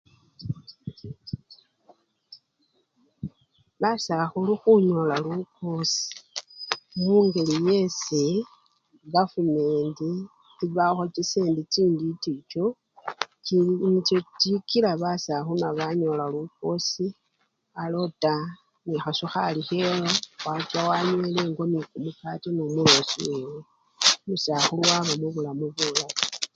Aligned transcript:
Basakhulu 3.81 4.53
khunyola 4.61 5.15
lukosi 5.25 6.05
mungeli 7.05 7.55
esii 7.81 8.37
kafumentii 9.13 10.19
ebawakho 10.63 11.05
chisendi 11.13 11.61
chintiti 11.73 12.33
nicho 13.89 14.17
chikila 14.39 14.91
basakhulu 15.01 15.57
nabwo 15.61 15.77
banyola 15.79 16.25
lukosi, 16.33 17.05
alota 17.83 18.35
nekhasukhali 18.87 19.59
khewe 19.67 19.95
wacha 20.45 20.79
wanywela 20.87 21.39
engo 21.45 21.63
nekumukati 21.71 22.47
nomulosi 22.51 23.17
wewe, 23.29 23.59
umusahulu 24.23 24.85
waba 24.89 25.11
mubulamu 25.21 25.65
bulayi. 25.73 26.19